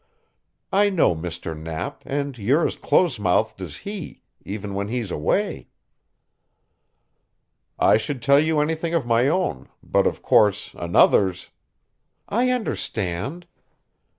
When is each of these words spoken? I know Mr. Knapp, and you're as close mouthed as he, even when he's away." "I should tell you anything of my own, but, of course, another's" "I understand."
I 0.73 0.89
know 0.89 1.15
Mr. 1.15 1.55
Knapp, 1.55 2.01
and 2.07 2.35
you're 2.35 2.65
as 2.65 2.75
close 2.75 3.19
mouthed 3.19 3.61
as 3.61 3.77
he, 3.85 4.23
even 4.43 4.73
when 4.73 4.87
he's 4.87 5.11
away." 5.11 5.67
"I 7.77 7.97
should 7.97 8.23
tell 8.23 8.39
you 8.39 8.59
anything 8.61 8.95
of 8.95 9.05
my 9.05 9.27
own, 9.27 9.69
but, 9.83 10.07
of 10.07 10.23
course, 10.23 10.73
another's" 10.73 11.51
"I 12.27 12.49
understand." 12.49 13.45